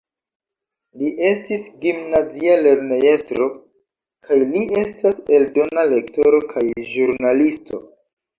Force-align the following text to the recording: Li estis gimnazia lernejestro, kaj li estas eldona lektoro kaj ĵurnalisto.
Li 1.01 1.09
estis 1.25 1.65
gimnazia 1.83 2.55
lernejestro, 2.67 3.49
kaj 4.29 4.39
li 4.55 4.65
estas 4.81 5.21
eldona 5.39 5.85
lektoro 5.93 6.41
kaj 6.57 6.65
ĵurnalisto. 6.97 7.85